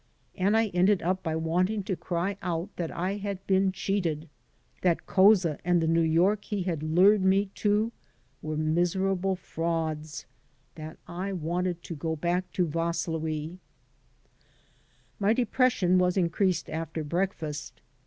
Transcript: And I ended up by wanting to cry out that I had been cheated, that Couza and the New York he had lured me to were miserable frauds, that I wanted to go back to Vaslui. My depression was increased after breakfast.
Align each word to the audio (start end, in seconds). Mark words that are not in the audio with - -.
And 0.35 0.57
I 0.57 0.69
ended 0.69 1.03
up 1.03 1.21
by 1.21 1.35
wanting 1.35 1.83
to 1.83 1.95
cry 1.95 2.35
out 2.41 2.75
that 2.75 2.89
I 2.89 3.17
had 3.17 3.45
been 3.45 3.71
cheated, 3.71 4.27
that 4.81 5.05
Couza 5.05 5.59
and 5.63 5.79
the 5.79 5.85
New 5.85 6.01
York 6.01 6.45
he 6.45 6.63
had 6.63 6.81
lured 6.81 7.21
me 7.21 7.51
to 7.61 7.91
were 8.41 8.57
miserable 8.57 9.35
frauds, 9.35 10.25
that 10.73 10.97
I 11.07 11.33
wanted 11.33 11.83
to 11.83 11.95
go 11.95 12.15
back 12.15 12.51
to 12.53 12.65
Vaslui. 12.65 13.59
My 15.19 15.33
depression 15.33 15.99
was 15.99 16.17
increased 16.17 16.67
after 16.67 17.03
breakfast. 17.03 17.79